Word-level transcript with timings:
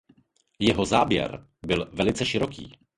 Jeho 0.59 0.85
záběr 0.85 1.47
byl 1.65 1.89
velice 1.93 2.25
široký. 2.25 2.77